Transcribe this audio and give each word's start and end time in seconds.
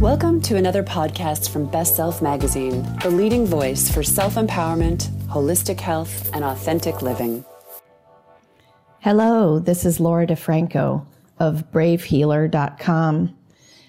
Welcome 0.00 0.40
to 0.42 0.56
another 0.56 0.82
podcast 0.82 1.50
from 1.50 1.66
Best 1.66 1.94
Self 1.94 2.22
Magazine, 2.22 2.90
the 3.02 3.10
leading 3.10 3.44
voice 3.44 3.90
for 3.90 4.02
self 4.02 4.36
empowerment, 4.36 5.08
holistic 5.26 5.78
health, 5.78 6.30
and 6.32 6.42
authentic 6.42 7.02
living. 7.02 7.44
Hello, 9.00 9.58
this 9.58 9.84
is 9.84 10.00
Laura 10.00 10.26
Di 10.26 10.36
Franco 10.36 11.06
of 11.38 11.70
bravehealer.com, 11.70 13.36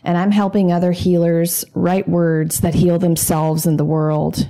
and 0.03 0.17
I'm 0.17 0.31
helping 0.31 0.73
other 0.73 0.91
healers 0.91 1.63
write 1.75 2.09
words 2.09 2.59
that 2.59 2.75
heal 2.75 2.99
themselves 2.99 3.65
and 3.65 3.79
the 3.79 3.85
world. 3.85 4.49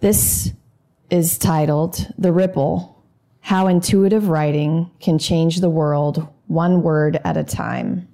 This 0.00 0.52
is 1.08 1.38
titled 1.38 2.06
The 2.18 2.34
Ripple 2.34 3.02
How 3.40 3.66
Intuitive 3.66 4.28
Writing 4.28 4.90
Can 5.00 5.18
Change 5.18 5.60
the 5.60 5.70
World 5.70 6.28
One 6.48 6.82
Word 6.82 7.18
at 7.24 7.38
a 7.38 7.44
Time. 7.44 8.08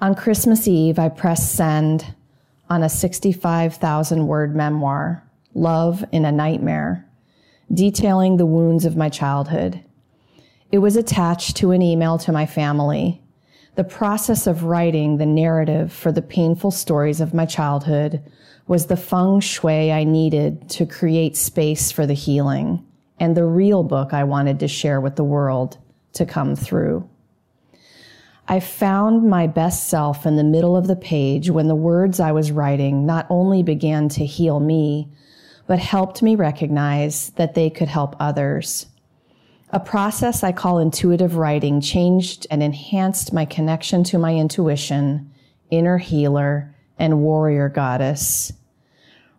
On 0.00 0.14
Christmas 0.14 0.66
Eve, 0.66 0.98
I 0.98 1.08
pressed 1.08 1.54
send 1.54 2.14
on 2.68 2.82
a 2.82 2.88
65,000 2.88 4.26
word 4.26 4.54
memoir, 4.54 5.22
Love 5.54 6.04
in 6.10 6.24
a 6.24 6.32
Nightmare, 6.32 7.06
detailing 7.72 8.36
the 8.36 8.46
wounds 8.46 8.84
of 8.84 8.96
my 8.96 9.08
childhood. 9.08 9.82
It 10.72 10.78
was 10.78 10.96
attached 10.96 11.56
to 11.58 11.70
an 11.70 11.80
email 11.80 12.18
to 12.18 12.32
my 12.32 12.46
family. 12.46 13.22
The 13.76 13.84
process 13.84 14.46
of 14.46 14.64
writing 14.64 15.18
the 15.18 15.26
narrative 15.26 15.92
for 15.92 16.10
the 16.10 16.22
painful 16.22 16.72
stories 16.72 17.20
of 17.20 17.34
my 17.34 17.46
childhood 17.46 18.22
was 18.66 18.86
the 18.86 18.96
feng 18.96 19.40
shui 19.40 19.92
I 19.92 20.04
needed 20.04 20.68
to 20.70 20.86
create 20.86 21.36
space 21.36 21.92
for 21.92 22.06
the 22.06 22.14
healing 22.14 22.84
and 23.20 23.36
the 23.36 23.44
real 23.44 23.82
book 23.84 24.12
I 24.12 24.24
wanted 24.24 24.58
to 24.60 24.68
share 24.68 25.00
with 25.00 25.16
the 25.16 25.24
world 25.24 25.78
to 26.14 26.26
come 26.26 26.56
through. 26.56 27.08
I 28.46 28.60
found 28.60 29.28
my 29.28 29.46
best 29.46 29.88
self 29.88 30.26
in 30.26 30.36
the 30.36 30.44
middle 30.44 30.76
of 30.76 30.86
the 30.86 30.96
page 30.96 31.48
when 31.48 31.66
the 31.66 31.74
words 31.74 32.20
I 32.20 32.32
was 32.32 32.52
writing 32.52 33.06
not 33.06 33.26
only 33.30 33.62
began 33.62 34.08
to 34.10 34.26
heal 34.26 34.60
me, 34.60 35.08
but 35.66 35.78
helped 35.78 36.22
me 36.22 36.36
recognize 36.36 37.30
that 37.36 37.54
they 37.54 37.70
could 37.70 37.88
help 37.88 38.14
others. 38.20 38.86
A 39.70 39.80
process 39.80 40.44
I 40.44 40.52
call 40.52 40.78
intuitive 40.78 41.36
writing 41.36 41.80
changed 41.80 42.46
and 42.50 42.62
enhanced 42.62 43.32
my 43.32 43.46
connection 43.46 44.04
to 44.04 44.18
my 44.18 44.34
intuition, 44.34 45.32
inner 45.70 45.98
healer, 45.98 46.74
and 46.98 47.22
warrior 47.22 47.70
goddess. 47.70 48.52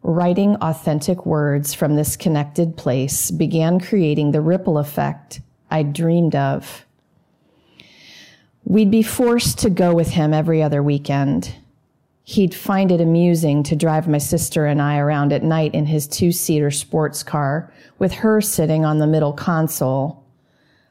Writing 0.02 0.56
authentic 0.58 1.25
words 1.25 1.73
from 1.73 1.95
this 1.95 2.17
connected 2.17 2.75
place 2.75 3.31
began 3.31 3.80
creating 3.80 4.31
the 4.31 4.42
ripple 4.42 4.78
effect 4.78 5.42
I 5.69 5.84
dreamed 5.84 6.36
of. 6.36 6.86
We'd 8.66 8.89
be 8.89 9.03
forced 9.03 9.59
to 9.59 9.69
go 9.69 9.94
with 9.94 10.09
him 10.09 10.33
every 10.33 10.63
other 10.63 10.81
weekend. 10.81 11.55
He'd 12.23 12.55
find 12.55 12.91
it 12.91 12.99
amusing 12.99 13.61
to 13.63 13.75
drive 13.75 14.07
my 14.07 14.17
sister 14.17 14.66
and 14.66 14.81
I 14.81 14.97
around 14.97 15.31
at 15.31 15.44
night 15.44 15.75
in 15.75 15.85
his 15.85 16.07
two 16.07 16.31
seater 16.31 16.72
sports 16.72 17.22
car 17.22 17.72
with 17.99 18.11
her 18.11 18.41
sitting 18.41 18.83
on 18.83 18.97
the 18.97 19.05
middle 19.05 19.33
console. 19.33 20.25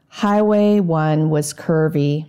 Highway 0.06 0.78
1 0.78 1.30
was 1.30 1.52
curvy 1.52 2.26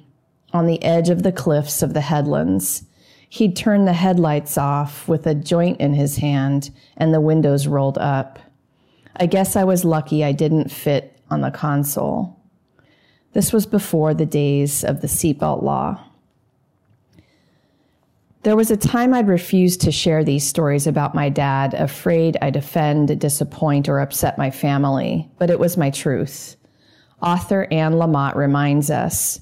on 0.52 0.66
the 0.66 0.82
edge 0.82 1.10
of 1.10 1.22
the 1.22 1.32
cliffs 1.32 1.84
of 1.84 1.94
the 1.94 2.02
headlands. 2.02 2.84
He'd 3.30 3.56
turn 3.56 3.86
the 3.86 3.94
headlights 3.94 4.58
off 4.58 5.08
with 5.08 5.28
a 5.28 5.36
joint 5.36 5.80
in 5.80 5.94
his 5.94 6.18
hand 6.18 6.72
and 6.98 7.14
the 7.14 7.22
windows 7.22 7.68
rolled 7.68 8.00
up. 8.00 8.40
I 9.18 9.28
guess 9.28 9.56
I 9.56 9.64
was 9.64 9.86
lucky 9.86 10.24
I 10.24 10.32
didn't 10.32 10.72
fit 10.72 11.20
on 11.30 11.42
the 11.42 11.52
console. 11.52 12.36
This 13.36 13.52
was 13.52 13.66
before 13.66 14.14
the 14.14 14.26
days 14.26 14.86
of 14.86 15.02
the 15.02 15.08
seatbelt 15.08 15.62
law. 15.62 16.00
There 18.44 18.56
was 18.56 18.72
a 18.72 18.78
time 18.78 19.14
I'd 19.14 19.28
refused 19.28 19.82
to 19.82 19.92
share 19.92 20.24
these 20.24 20.48
stories 20.48 20.88
about 20.88 21.14
my 21.14 21.28
dad, 21.28 21.74
afraid 21.74 22.38
I'd 22.42 22.56
offend, 22.56 23.20
disappoint, 23.20 23.90
or 23.90 24.00
upset 24.00 24.38
my 24.38 24.52
family, 24.52 25.30
but 25.38 25.50
it 25.50 25.60
was 25.60 25.76
my 25.76 25.90
truth. 25.90 26.56
Author 27.22 27.68
Anne 27.72 27.96
Lamott 27.96 28.36
reminds 28.36 28.90
us 28.90 29.42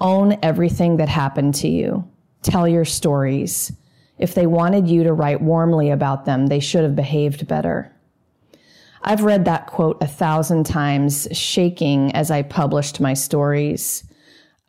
own 0.00 0.38
everything 0.40 0.98
that 0.98 1.08
happened 1.08 1.56
to 1.56 1.68
you. 1.68 2.08
Tell 2.42 2.68
your 2.68 2.84
stories. 2.84 3.72
If 4.16 4.34
they 4.36 4.46
wanted 4.46 4.86
you 4.86 5.02
to 5.02 5.12
write 5.12 5.40
warmly 5.40 5.90
about 5.90 6.24
them, 6.24 6.46
they 6.46 6.60
should 6.60 6.84
have 6.84 6.94
behaved 6.94 7.48
better. 7.48 7.90
I've 9.06 9.22
read 9.22 9.44
that 9.44 9.66
quote 9.66 10.02
a 10.02 10.06
thousand 10.06 10.64
times, 10.64 11.28
shaking 11.30 12.12
as 12.12 12.30
I 12.30 12.40
published 12.40 13.00
my 13.00 13.12
stories. 13.12 14.02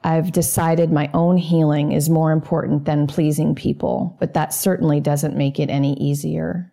I've 0.04 0.34
decided 0.34 0.92
my 0.92 1.10
own 1.14 1.38
healing 1.38 1.94
is 1.94 2.10
more 2.10 2.34
important 2.34 2.84
than 2.84 3.08
pleasing 3.08 3.56
people, 3.56 4.18
but 4.20 4.34
that 4.34 4.54
certainly 4.54 5.00
doesn't 5.00 5.38
make 5.38 5.58
it 5.58 5.70
any 5.70 5.94
easier. 5.94 6.72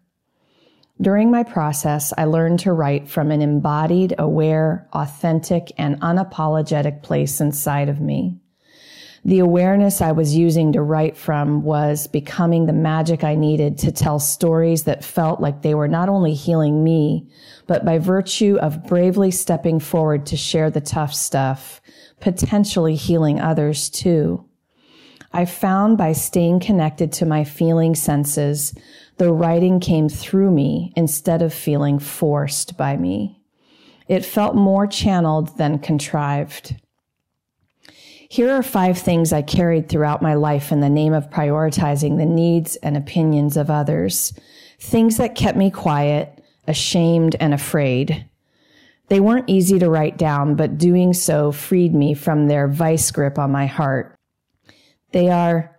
During 1.00 1.30
my 1.30 1.44
process, 1.44 2.12
I 2.18 2.24
learned 2.24 2.58
to 2.60 2.72
write 2.72 3.08
from 3.08 3.30
an 3.30 3.40
embodied, 3.40 4.16
aware, 4.18 4.88
authentic, 4.92 5.72
and 5.78 6.00
unapologetic 6.00 7.02
place 7.02 7.40
inside 7.40 7.88
of 7.88 8.00
me. 8.00 8.41
The 9.24 9.38
awareness 9.38 10.00
I 10.00 10.10
was 10.10 10.34
using 10.34 10.72
to 10.72 10.82
write 10.82 11.16
from 11.16 11.62
was 11.62 12.08
becoming 12.08 12.66
the 12.66 12.72
magic 12.72 13.22
I 13.22 13.36
needed 13.36 13.78
to 13.78 13.92
tell 13.92 14.18
stories 14.18 14.82
that 14.84 15.04
felt 15.04 15.40
like 15.40 15.62
they 15.62 15.76
were 15.76 15.86
not 15.86 16.08
only 16.08 16.34
healing 16.34 16.82
me, 16.82 17.28
but 17.68 17.84
by 17.84 17.98
virtue 17.98 18.58
of 18.60 18.84
bravely 18.84 19.30
stepping 19.30 19.78
forward 19.78 20.26
to 20.26 20.36
share 20.36 20.70
the 20.70 20.80
tough 20.80 21.14
stuff, 21.14 21.80
potentially 22.20 22.96
healing 22.96 23.40
others 23.40 23.88
too. 23.90 24.44
I 25.32 25.44
found 25.44 25.96
by 25.96 26.12
staying 26.12 26.60
connected 26.60 27.12
to 27.12 27.26
my 27.26 27.44
feeling 27.44 27.94
senses, 27.94 28.74
the 29.18 29.32
writing 29.32 29.78
came 29.78 30.08
through 30.08 30.50
me 30.50 30.92
instead 30.96 31.42
of 31.42 31.54
feeling 31.54 32.00
forced 32.00 32.76
by 32.76 32.96
me. 32.96 33.40
It 34.08 34.24
felt 34.24 34.56
more 34.56 34.88
channeled 34.88 35.56
than 35.58 35.78
contrived. 35.78 36.74
Here 38.32 38.50
are 38.50 38.62
five 38.62 38.96
things 38.96 39.30
I 39.30 39.42
carried 39.42 39.90
throughout 39.90 40.22
my 40.22 40.32
life 40.32 40.72
in 40.72 40.80
the 40.80 40.88
name 40.88 41.12
of 41.12 41.28
prioritizing 41.28 42.16
the 42.16 42.24
needs 42.24 42.76
and 42.76 42.96
opinions 42.96 43.58
of 43.58 43.68
others. 43.68 44.32
Things 44.80 45.18
that 45.18 45.34
kept 45.34 45.58
me 45.58 45.70
quiet, 45.70 46.42
ashamed, 46.66 47.36
and 47.40 47.52
afraid. 47.52 48.26
They 49.08 49.20
weren't 49.20 49.50
easy 49.50 49.78
to 49.80 49.90
write 49.90 50.16
down, 50.16 50.54
but 50.54 50.78
doing 50.78 51.12
so 51.12 51.52
freed 51.52 51.94
me 51.94 52.14
from 52.14 52.48
their 52.48 52.68
vice 52.68 53.10
grip 53.10 53.38
on 53.38 53.52
my 53.52 53.66
heart. 53.66 54.16
They 55.10 55.28
are 55.28 55.78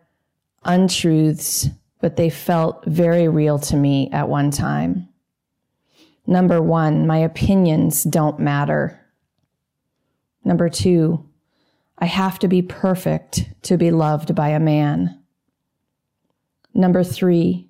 untruths, 0.63 1.69
but 2.01 2.17
they 2.17 2.29
felt 2.29 2.85
very 2.85 3.27
real 3.27 3.57
to 3.57 3.75
me 3.75 4.11
at 4.11 4.29
one 4.29 4.51
time. 4.51 5.09
Number 6.27 6.61
one, 6.61 7.07
my 7.07 7.17
opinions 7.17 8.03
don't 8.03 8.37
matter. 8.37 8.99
Number 10.45 10.69
two, 10.69 11.27
I 11.97 12.05
have 12.05 12.39
to 12.39 12.47
be 12.47 12.61
perfect 12.61 13.49
to 13.63 13.77
be 13.77 13.91
loved 13.91 14.35
by 14.35 14.49
a 14.49 14.59
man. 14.59 15.19
Number 16.73 17.03
three, 17.03 17.69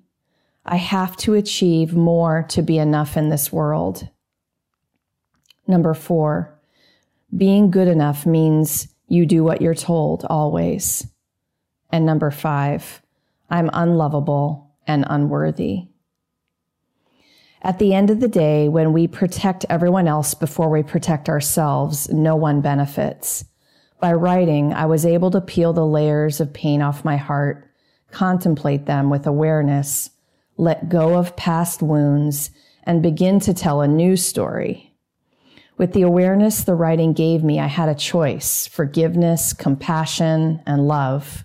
I 0.64 0.76
have 0.76 1.16
to 1.18 1.34
achieve 1.34 1.94
more 1.94 2.44
to 2.48 2.62
be 2.62 2.78
enough 2.78 3.16
in 3.16 3.28
this 3.28 3.52
world. 3.52 4.08
Number 5.66 5.94
four, 5.94 6.58
being 7.36 7.70
good 7.70 7.88
enough 7.88 8.24
means 8.24 8.88
you 9.08 9.26
do 9.26 9.44
what 9.44 9.60
you're 9.60 9.74
told 9.74 10.24
always. 10.30 11.06
And 11.90 12.06
number 12.06 12.30
five, 12.30 13.02
I'm 13.50 13.70
unlovable 13.72 14.74
and 14.86 15.04
unworthy. 15.08 15.88
At 17.62 17.78
the 17.78 17.94
end 17.94 18.10
of 18.10 18.20
the 18.20 18.28
day, 18.28 18.68
when 18.68 18.92
we 18.92 19.06
protect 19.06 19.64
everyone 19.70 20.06
else 20.06 20.34
before 20.34 20.68
we 20.68 20.82
protect 20.82 21.28
ourselves, 21.28 22.10
no 22.10 22.36
one 22.36 22.60
benefits. 22.60 23.44
By 24.00 24.12
writing, 24.12 24.72
I 24.72 24.86
was 24.86 25.06
able 25.06 25.30
to 25.30 25.40
peel 25.40 25.72
the 25.72 25.86
layers 25.86 26.40
of 26.40 26.52
pain 26.52 26.82
off 26.82 27.04
my 27.04 27.16
heart, 27.16 27.70
contemplate 28.10 28.86
them 28.86 29.10
with 29.10 29.26
awareness, 29.26 30.10
let 30.56 30.88
go 30.88 31.16
of 31.16 31.36
past 31.36 31.82
wounds, 31.82 32.50
and 32.84 33.02
begin 33.02 33.40
to 33.40 33.54
tell 33.54 33.80
a 33.80 33.88
new 33.88 34.16
story. 34.16 34.94
With 35.76 35.92
the 35.92 36.02
awareness 36.02 36.62
the 36.62 36.74
writing 36.74 37.12
gave 37.12 37.42
me, 37.42 37.58
I 37.58 37.66
had 37.66 37.88
a 37.88 37.94
choice 37.94 38.66
forgiveness, 38.66 39.52
compassion, 39.52 40.62
and 40.66 40.86
love, 40.86 41.44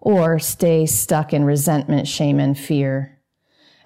or 0.00 0.38
stay 0.38 0.84
stuck 0.84 1.32
in 1.32 1.44
resentment, 1.44 2.08
shame, 2.08 2.38
and 2.38 2.58
fear. 2.58 3.18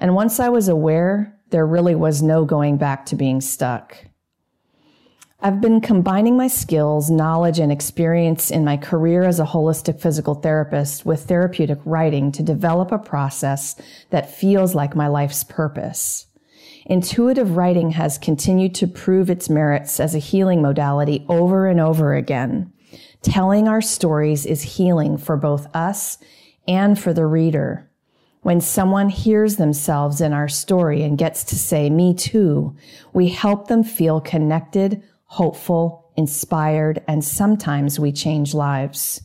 And 0.00 0.14
once 0.14 0.40
I 0.40 0.48
was 0.48 0.68
aware, 0.68 1.38
there 1.50 1.66
really 1.66 1.94
was 1.94 2.22
no 2.22 2.44
going 2.44 2.78
back 2.78 3.06
to 3.06 3.16
being 3.16 3.40
stuck. 3.40 3.96
I've 5.38 5.60
been 5.60 5.82
combining 5.82 6.36
my 6.36 6.48
skills, 6.48 7.10
knowledge, 7.10 7.58
and 7.58 7.70
experience 7.70 8.50
in 8.50 8.64
my 8.64 8.78
career 8.78 9.22
as 9.22 9.38
a 9.38 9.44
holistic 9.44 10.00
physical 10.00 10.34
therapist 10.34 11.04
with 11.04 11.24
therapeutic 11.24 11.78
writing 11.84 12.32
to 12.32 12.42
develop 12.42 12.90
a 12.90 12.98
process 12.98 13.76
that 14.10 14.34
feels 14.34 14.74
like 14.74 14.96
my 14.96 15.08
life's 15.08 15.44
purpose. 15.44 16.26
Intuitive 16.86 17.56
writing 17.56 17.90
has 17.90 18.16
continued 18.16 18.74
to 18.76 18.86
prove 18.86 19.28
its 19.28 19.50
merits 19.50 20.00
as 20.00 20.14
a 20.14 20.20
healing 20.20 20.62
modality 20.62 21.26
over 21.28 21.66
and 21.66 21.80
over 21.80 22.14
again. 22.14 22.72
Telling 23.20 23.68
our 23.68 23.82
stories 23.82 24.46
is 24.46 24.62
healing 24.62 25.18
for 25.18 25.36
both 25.36 25.66
us 25.76 26.16
and 26.66 26.98
for 26.98 27.12
the 27.12 27.26
reader. 27.26 27.90
When 28.40 28.60
someone 28.60 29.10
hears 29.10 29.56
themselves 29.56 30.20
in 30.20 30.32
our 30.32 30.48
story 30.48 31.02
and 31.02 31.18
gets 31.18 31.44
to 31.44 31.56
say, 31.56 31.90
me 31.90 32.14
too, 32.14 32.76
we 33.12 33.28
help 33.28 33.66
them 33.66 33.82
feel 33.82 34.20
connected, 34.20 35.02
hopeful, 35.26 36.10
inspired, 36.16 37.02
and 37.06 37.24
sometimes 37.24 38.00
we 38.00 38.12
change 38.12 38.54
lives. 38.54 39.22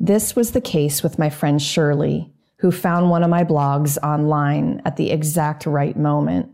This 0.00 0.36
was 0.36 0.52
the 0.52 0.60
case 0.60 1.02
with 1.02 1.18
my 1.18 1.28
friend 1.28 1.60
Shirley, 1.60 2.32
who 2.58 2.70
found 2.70 3.10
one 3.10 3.22
of 3.22 3.30
my 3.30 3.44
blogs 3.44 3.98
online 4.02 4.80
at 4.84 4.96
the 4.96 5.10
exact 5.10 5.66
right 5.66 5.96
moment. 5.96 6.50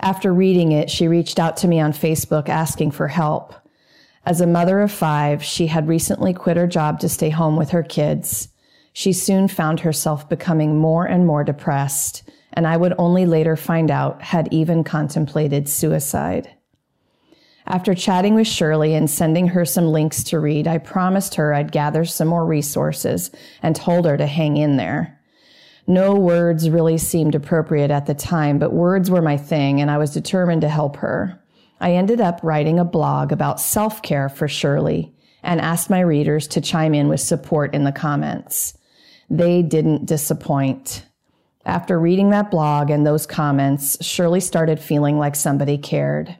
After 0.00 0.32
reading 0.32 0.72
it, 0.72 0.90
she 0.90 1.08
reached 1.08 1.38
out 1.38 1.56
to 1.58 1.68
me 1.68 1.80
on 1.80 1.92
Facebook 1.92 2.48
asking 2.48 2.90
for 2.90 3.08
help. 3.08 3.54
As 4.24 4.40
a 4.40 4.46
mother 4.46 4.80
of 4.80 4.92
five, 4.92 5.42
she 5.42 5.66
had 5.66 5.88
recently 5.88 6.32
quit 6.32 6.56
her 6.56 6.66
job 6.66 7.00
to 7.00 7.08
stay 7.08 7.30
home 7.30 7.56
with 7.56 7.70
her 7.70 7.82
kids. 7.82 8.48
She 8.92 9.12
soon 9.12 9.48
found 9.48 9.80
herself 9.80 10.28
becoming 10.28 10.76
more 10.76 11.06
and 11.06 11.26
more 11.26 11.44
depressed, 11.44 12.28
and 12.52 12.66
I 12.66 12.76
would 12.76 12.94
only 12.98 13.26
later 13.26 13.56
find 13.56 13.90
out 13.90 14.22
had 14.22 14.52
even 14.52 14.84
contemplated 14.84 15.68
suicide. 15.68 16.50
After 17.66 17.94
chatting 17.94 18.34
with 18.34 18.48
Shirley 18.48 18.94
and 18.94 19.08
sending 19.08 19.48
her 19.48 19.64
some 19.64 19.86
links 19.86 20.24
to 20.24 20.40
read, 20.40 20.66
I 20.66 20.78
promised 20.78 21.36
her 21.36 21.54
I'd 21.54 21.72
gather 21.72 22.04
some 22.04 22.28
more 22.28 22.44
resources 22.44 23.30
and 23.62 23.76
told 23.76 24.04
her 24.04 24.16
to 24.16 24.26
hang 24.26 24.56
in 24.56 24.76
there. 24.76 25.20
No 25.86 26.14
words 26.14 26.70
really 26.70 26.98
seemed 26.98 27.34
appropriate 27.34 27.90
at 27.90 28.06
the 28.06 28.14
time, 28.14 28.58
but 28.58 28.72
words 28.72 29.10
were 29.10 29.22
my 29.22 29.36
thing 29.36 29.80
and 29.80 29.90
I 29.90 29.98
was 29.98 30.12
determined 30.12 30.62
to 30.62 30.68
help 30.68 30.96
her. 30.96 31.40
I 31.80 31.92
ended 31.94 32.20
up 32.20 32.40
writing 32.42 32.78
a 32.78 32.84
blog 32.84 33.32
about 33.32 33.60
self-care 33.60 34.28
for 34.28 34.48
Shirley 34.48 35.12
and 35.42 35.60
asked 35.60 35.90
my 35.90 36.00
readers 36.00 36.46
to 36.48 36.60
chime 36.60 36.94
in 36.94 37.08
with 37.08 37.20
support 37.20 37.74
in 37.74 37.84
the 37.84 37.92
comments. 37.92 38.78
They 39.28 39.62
didn't 39.62 40.06
disappoint. 40.06 41.04
After 41.64 41.98
reading 41.98 42.30
that 42.30 42.50
blog 42.50 42.90
and 42.90 43.06
those 43.06 43.26
comments, 43.26 44.04
Shirley 44.04 44.40
started 44.40 44.78
feeling 44.78 45.18
like 45.18 45.34
somebody 45.36 45.78
cared 45.78 46.36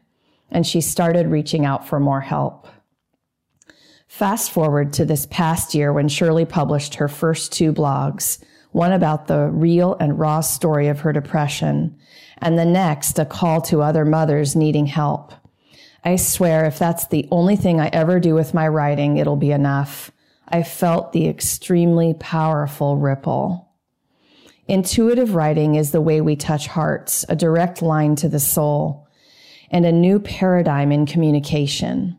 and 0.53 0.67
she 0.67 0.81
started 0.81 1.27
reaching 1.27 1.65
out 1.67 1.89
for 1.89 1.99
more 1.99 2.21
help. 2.21 2.69
Fast 4.07 4.51
forward 4.51 4.93
to 4.93 5.05
this 5.07 5.27
past 5.27 5.75
year 5.75 5.93
when 5.93 6.07
Shirley 6.07 6.45
published 6.45 6.97
her 6.97 7.09
first 7.09 7.51
two 7.51 7.73
blogs, 7.73 8.45
one 8.71 8.93
about 8.93 9.27
the 9.27 9.49
real 9.49 9.97
and 9.99 10.19
raw 10.19 10.41
story 10.43 10.89
of 10.89 11.01
her 11.01 11.13
depression, 11.13 11.97
and 12.39 12.59
the 12.59 12.67
next 12.67 13.19
a 13.19 13.25
call 13.25 13.63
to 13.63 13.81
other 13.81 14.05
mothers 14.05 14.55
needing 14.55 14.87
help. 14.87 15.33
I 16.05 16.17
swear 16.17 16.67
if 16.67 16.79
that's 16.79 17.07
the 17.07 17.27
only 17.31 17.57
thing 17.57 17.81
I 17.81 17.89
ever 17.89 18.21
do 18.21 18.35
with 18.35 18.55
my 18.55 18.69
writing, 18.69 19.17
it'll 19.17 19.37
be 19.37 19.53
enough. 19.53 20.11
I 20.47 20.63
felt 20.63 21.13
the 21.13 21.29
extremely 21.29 22.15
powerful 22.15 22.99
ripple. 22.99 23.71
Intuitive 24.69 25.35
writing 25.35 25.75
is 25.77 25.93
the 25.93 26.01
way 26.01 26.21
we 26.21 26.37
touch 26.37 26.67
hearts, 26.67 27.25
a 27.29 27.37
direct 27.37 27.81
line 27.81 28.15
to 28.17 28.29
the 28.29 28.41
soul 28.41 29.09
and 29.73 29.85
a 29.85 29.93
new 29.93 30.21
paradigm 30.21 30.93
in 30.93 31.07
communication. 31.07 32.17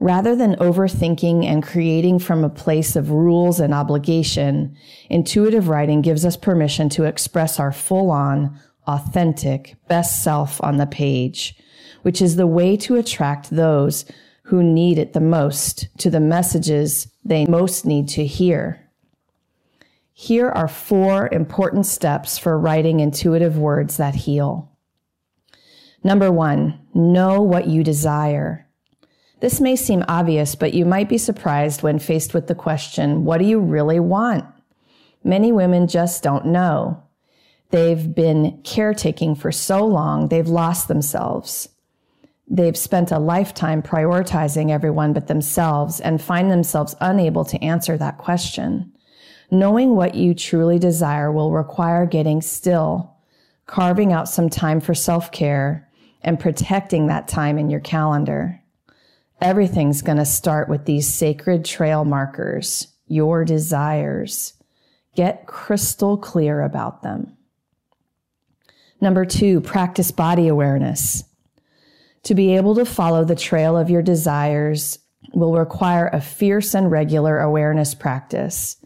Rather 0.00 0.34
than 0.34 0.56
overthinking 0.56 1.44
and 1.44 1.62
creating 1.62 2.18
from 2.18 2.42
a 2.42 2.48
place 2.48 2.96
of 2.96 3.10
rules 3.10 3.60
and 3.60 3.72
obligation, 3.72 4.76
intuitive 5.08 5.68
writing 5.68 6.02
gives 6.02 6.24
us 6.26 6.36
permission 6.36 6.88
to 6.88 7.04
express 7.04 7.60
our 7.60 7.72
full 7.72 8.10
on, 8.10 8.58
authentic, 8.86 9.76
best 9.88 10.22
self 10.22 10.62
on 10.62 10.78
the 10.78 10.86
page, 10.86 11.56
which 12.02 12.20
is 12.20 12.36
the 12.36 12.46
way 12.46 12.76
to 12.76 12.96
attract 12.96 13.50
those 13.50 14.04
who 14.44 14.62
need 14.62 14.98
it 14.98 15.12
the 15.12 15.20
most 15.20 15.88
to 15.98 16.10
the 16.10 16.20
messages 16.20 17.08
they 17.24 17.46
most 17.46 17.86
need 17.86 18.08
to 18.08 18.26
hear. 18.26 18.80
Here 20.12 20.48
are 20.48 20.68
four 20.68 21.28
important 21.32 21.86
steps 21.86 22.36
for 22.38 22.58
writing 22.58 23.00
intuitive 23.00 23.58
words 23.58 23.96
that 23.96 24.14
heal. 24.14 24.70
Number 26.04 26.30
one, 26.30 26.78
know 26.94 27.42
what 27.42 27.66
you 27.66 27.82
desire. 27.82 28.66
This 29.40 29.60
may 29.60 29.76
seem 29.76 30.04
obvious, 30.08 30.54
but 30.54 30.74
you 30.74 30.86
might 30.86 31.08
be 31.08 31.18
surprised 31.18 31.82
when 31.82 31.98
faced 31.98 32.32
with 32.32 32.46
the 32.46 32.54
question, 32.54 33.24
what 33.24 33.38
do 33.38 33.44
you 33.44 33.58
really 33.58 34.00
want? 34.00 34.44
Many 35.22 35.52
women 35.52 35.88
just 35.88 36.22
don't 36.22 36.46
know. 36.46 37.02
They've 37.70 38.14
been 38.14 38.60
caretaking 38.62 39.34
for 39.34 39.50
so 39.50 39.84
long, 39.84 40.28
they've 40.28 40.46
lost 40.46 40.88
themselves. 40.88 41.68
They've 42.46 42.76
spent 42.76 43.10
a 43.10 43.18
lifetime 43.18 43.82
prioritizing 43.82 44.70
everyone 44.70 45.12
but 45.12 45.26
themselves 45.26 45.98
and 45.98 46.22
find 46.22 46.50
themselves 46.50 46.94
unable 47.00 47.44
to 47.46 47.62
answer 47.64 47.96
that 47.96 48.18
question. 48.18 48.92
Knowing 49.50 49.96
what 49.96 50.14
you 50.14 50.34
truly 50.34 50.78
desire 50.78 51.32
will 51.32 51.52
require 51.52 52.06
getting 52.06 52.42
still, 52.42 53.16
carving 53.66 54.12
out 54.12 54.28
some 54.28 54.50
time 54.50 54.80
for 54.80 54.94
self-care, 54.94 55.88
and 56.24 56.40
protecting 56.40 57.06
that 57.06 57.28
time 57.28 57.58
in 57.58 57.70
your 57.70 57.80
calendar. 57.80 58.60
Everything's 59.40 60.02
going 60.02 60.18
to 60.18 60.24
start 60.24 60.68
with 60.68 60.86
these 60.86 61.06
sacred 61.06 61.64
trail 61.64 62.04
markers, 62.04 62.88
your 63.06 63.44
desires. 63.44 64.54
Get 65.14 65.46
crystal 65.46 66.16
clear 66.16 66.62
about 66.62 67.02
them. 67.02 67.36
Number 69.00 69.24
two, 69.24 69.60
practice 69.60 70.10
body 70.10 70.48
awareness. 70.48 71.24
To 72.24 72.34
be 72.34 72.56
able 72.56 72.74
to 72.76 72.86
follow 72.86 73.24
the 73.24 73.36
trail 73.36 73.76
of 73.76 73.90
your 73.90 74.02
desires 74.02 74.98
will 75.34 75.54
require 75.54 76.08
a 76.08 76.20
fierce 76.20 76.74
and 76.74 76.90
regular 76.90 77.38
awareness 77.38 77.94
practice. 77.94 78.76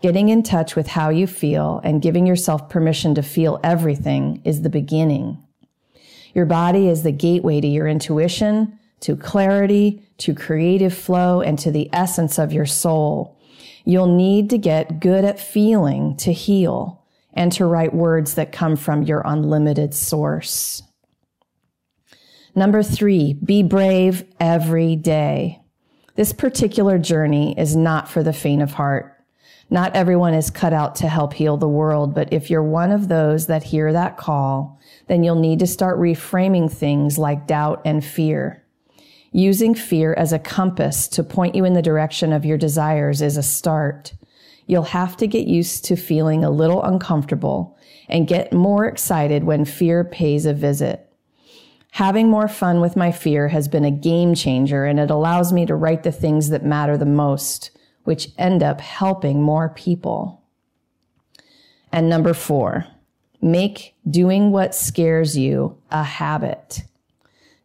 Getting 0.00 0.28
in 0.28 0.42
touch 0.42 0.76
with 0.76 0.86
how 0.86 1.08
you 1.08 1.26
feel 1.26 1.80
and 1.82 2.02
giving 2.02 2.26
yourself 2.26 2.68
permission 2.68 3.14
to 3.16 3.22
feel 3.22 3.58
everything 3.64 4.42
is 4.44 4.62
the 4.62 4.70
beginning. 4.70 5.42
Your 6.34 6.46
body 6.46 6.88
is 6.88 7.02
the 7.02 7.12
gateway 7.12 7.60
to 7.60 7.66
your 7.66 7.86
intuition, 7.86 8.78
to 9.00 9.16
clarity, 9.16 10.02
to 10.18 10.34
creative 10.34 10.94
flow, 10.94 11.40
and 11.40 11.58
to 11.60 11.70
the 11.70 11.88
essence 11.92 12.38
of 12.38 12.52
your 12.52 12.66
soul. 12.66 13.38
You'll 13.84 14.14
need 14.14 14.50
to 14.50 14.58
get 14.58 15.00
good 15.00 15.24
at 15.24 15.38
feeling 15.38 16.16
to 16.18 16.32
heal 16.32 17.04
and 17.32 17.52
to 17.52 17.66
write 17.66 17.94
words 17.94 18.34
that 18.34 18.52
come 18.52 18.76
from 18.76 19.02
your 19.02 19.22
unlimited 19.24 19.94
source. 19.94 20.82
Number 22.54 22.82
three, 22.82 23.34
be 23.34 23.62
brave 23.62 24.24
every 24.38 24.96
day. 24.96 25.60
This 26.14 26.32
particular 26.32 26.98
journey 26.98 27.58
is 27.58 27.74
not 27.74 28.08
for 28.08 28.22
the 28.22 28.32
faint 28.32 28.62
of 28.62 28.72
heart. 28.72 29.13
Not 29.70 29.94
everyone 29.96 30.34
is 30.34 30.50
cut 30.50 30.72
out 30.72 30.94
to 30.96 31.08
help 31.08 31.32
heal 31.32 31.56
the 31.56 31.68
world, 31.68 32.14
but 32.14 32.32
if 32.32 32.50
you're 32.50 32.62
one 32.62 32.90
of 32.90 33.08
those 33.08 33.46
that 33.46 33.64
hear 33.64 33.92
that 33.92 34.16
call, 34.16 34.78
then 35.08 35.22
you'll 35.22 35.34
need 35.34 35.58
to 35.60 35.66
start 35.66 35.98
reframing 35.98 36.70
things 36.70 37.18
like 37.18 37.46
doubt 37.46 37.80
and 37.84 38.04
fear. 38.04 38.62
Using 39.32 39.74
fear 39.74 40.14
as 40.14 40.32
a 40.32 40.38
compass 40.38 41.08
to 41.08 41.24
point 41.24 41.54
you 41.54 41.64
in 41.64 41.72
the 41.72 41.82
direction 41.82 42.32
of 42.32 42.44
your 42.44 42.58
desires 42.58 43.20
is 43.20 43.36
a 43.36 43.42
start. 43.42 44.14
You'll 44.66 44.84
have 44.84 45.16
to 45.16 45.26
get 45.26 45.46
used 45.46 45.84
to 45.86 45.96
feeling 45.96 46.44
a 46.44 46.50
little 46.50 46.82
uncomfortable 46.82 47.76
and 48.08 48.28
get 48.28 48.52
more 48.52 48.86
excited 48.86 49.44
when 49.44 49.64
fear 49.64 50.04
pays 50.04 50.46
a 50.46 50.54
visit. 50.54 51.10
Having 51.92 52.28
more 52.28 52.48
fun 52.48 52.80
with 52.80 52.96
my 52.96 53.12
fear 53.12 53.48
has 53.48 53.68
been 53.68 53.84
a 53.84 53.90
game 53.90 54.34
changer 54.34 54.84
and 54.84 55.00
it 55.00 55.10
allows 55.10 55.52
me 55.52 55.64
to 55.66 55.74
write 55.74 56.02
the 56.02 56.12
things 56.12 56.50
that 56.50 56.64
matter 56.64 56.96
the 56.96 57.06
most 57.06 57.70
which 58.04 58.30
end 58.38 58.62
up 58.62 58.80
helping 58.80 59.42
more 59.42 59.68
people. 59.70 60.42
And 61.92 62.08
number 62.08 62.34
four, 62.34 62.86
make 63.40 63.94
doing 64.08 64.50
what 64.50 64.74
scares 64.74 65.36
you 65.36 65.76
a 65.90 66.02
habit. 66.02 66.82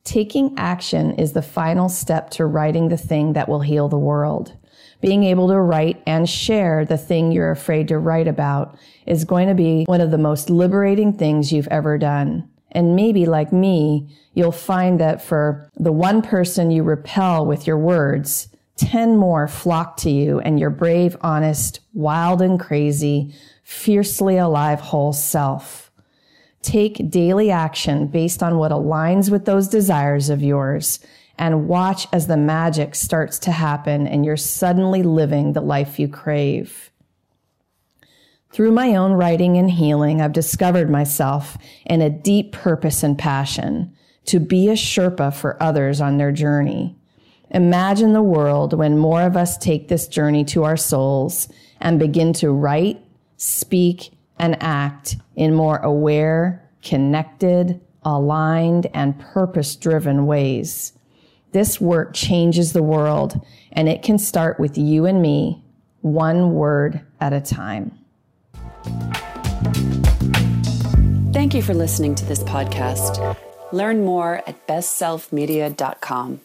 Taking 0.03 0.53
action 0.58 1.13
is 1.15 1.34
the 1.34 1.41
final 1.41 1.89
step 1.89 2.29
to 2.31 2.46
writing 2.46 2.89
the 2.89 2.98
thing 2.98 3.34
that 3.34 3.48
will 3.48 3.62
heal 3.62 3.89
the 3.89 3.98
world. 3.98 4.55
Being 5.01 5.24
able 5.24 5.48
to 5.50 5.60
write 5.60 6.01
and 6.05 6.27
share 6.27 6.84
the 6.84 6.98
thing 6.98 7.31
you're 7.31 7.51
afraid 7.51 7.88
to 7.88 8.00
write 8.00 8.27
about 8.27 8.77
is 9.05 9.24
going 9.24 9.48
to 9.48 9.55
be 9.55 9.86
one 9.86 10.01
of 10.01 10.12
the 10.12 10.17
most 10.17 10.50
liberating 10.50 11.13
things 11.13 11.51
you've 11.51 11.67
ever 11.69 11.98
done. 11.98 12.50
And 12.72 12.96
maybe 12.96 13.25
like 13.25 13.51
me, 13.53 14.15
you'll 14.34 14.51
find 14.51 15.00
that 15.00 15.22
for 15.22 15.69
the 15.75 15.91
one 15.91 16.22
person 16.22 16.69
you 16.69 16.84
repel 16.84 17.46
with 17.46 17.65
your 17.65 17.77
words, 17.77 18.50
10 18.79 19.17
more 19.17 19.48
flock 19.48 19.98
to 19.98 20.09
you 20.09 20.39
and 20.39 20.59
your 20.59 20.69
brave, 20.69 21.17
honest, 21.21 21.81
wild 21.93 22.41
and 22.41 22.59
crazy, 22.59 23.33
fiercely 23.63 24.38
alive 24.38 24.79
whole 24.79 25.13
self. 25.13 25.91
Take 26.62 27.09
daily 27.09 27.51
action 27.51 28.07
based 28.07 28.41
on 28.41 28.57
what 28.57 28.71
aligns 28.71 29.29
with 29.29 29.45
those 29.45 29.67
desires 29.67 30.29
of 30.29 30.41
yours 30.41 31.00
and 31.38 31.67
watch 31.67 32.07
as 32.12 32.27
the 32.27 32.38
magic 32.38 32.95
starts 32.95 33.39
to 33.39 33.51
happen 33.51 34.07
and 34.07 34.25
you're 34.25 34.38
suddenly 34.38 35.03
living 35.03 35.53
the 35.53 35.62
life 35.62 36.00
you 36.00 36.07
crave. 36.07 36.91
Through 38.51 38.71
my 38.71 38.95
own 38.95 39.13
writing 39.13 39.57
and 39.57 39.69
healing, 39.69 40.21
I've 40.21 40.33
discovered 40.33 40.89
myself 40.89 41.57
in 41.86 42.01
a 42.01 42.09
deep 42.09 42.51
purpose 42.51 43.03
and 43.03 43.17
passion 43.17 43.93
to 44.25 44.39
be 44.39 44.67
a 44.69 44.74
Sherpa 44.74 45.33
for 45.33 45.62
others 45.62 46.01
on 46.01 46.17
their 46.17 46.31
journey. 46.31 46.99
Imagine 47.51 48.13
the 48.13 48.22
world 48.22 48.74
when 48.74 48.98
more 48.98 49.24
of 49.24 49.36
us 49.36 49.58
take 49.58 49.88
this 49.88 50.08
journey 50.08 50.46
to 50.46 50.63
our 50.63 50.77
souls 50.77 51.50
and 51.82 51.98
begin 51.98 52.34
to 52.34 52.51
write, 52.51 53.01
speak, 53.38 54.12
and 54.38 54.62
act 54.62 55.18
in 55.36 55.53
more 55.53 55.77
aware, 55.77 56.70
connected, 56.84 57.82
aligned, 58.03 58.88
and 58.94 59.20
purpose 59.20 59.75
driven 59.75 60.25
ways. 60.25 60.94
This 61.51 61.82
work 61.82 62.13
changes 62.13 62.74
the 62.74 62.84
world, 62.84 63.44
and 63.72 63.89
it 63.89 64.03
can 64.03 64.20
start 64.20 64.60
with 64.60 64.77
you 64.77 65.06
and 65.06 65.22
me, 65.22 65.63
one 66.01 66.53
word 66.53 67.01
at 67.20 67.34
a 67.34 67.41
time. 67.41 67.98
Thank 71.34 71.53
you 71.56 71.62
for 71.62 71.74
listening 71.74 72.15
to 72.15 72.25
this 72.25 72.44
podcast. 72.44 73.36
Learn 73.72 74.06
more 74.06 74.44
at 74.48 74.68
bestselfmedia.com. 74.68 76.41